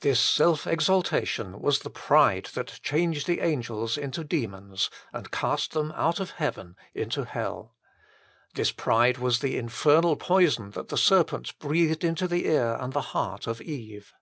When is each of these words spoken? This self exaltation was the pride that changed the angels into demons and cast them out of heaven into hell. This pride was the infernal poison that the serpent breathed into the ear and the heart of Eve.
This 0.00 0.20
self 0.20 0.66
exaltation 0.66 1.58
was 1.58 1.78
the 1.78 1.88
pride 1.88 2.50
that 2.52 2.78
changed 2.82 3.26
the 3.26 3.40
angels 3.40 3.96
into 3.96 4.22
demons 4.22 4.90
and 5.14 5.30
cast 5.30 5.72
them 5.72 5.92
out 5.96 6.20
of 6.20 6.32
heaven 6.32 6.76
into 6.92 7.24
hell. 7.24 7.74
This 8.52 8.70
pride 8.70 9.16
was 9.16 9.38
the 9.38 9.56
infernal 9.56 10.16
poison 10.16 10.72
that 10.72 10.88
the 10.88 10.98
serpent 10.98 11.58
breathed 11.58 12.04
into 12.04 12.28
the 12.28 12.44
ear 12.48 12.76
and 12.78 12.92
the 12.92 13.00
heart 13.16 13.46
of 13.46 13.62
Eve. 13.62 14.12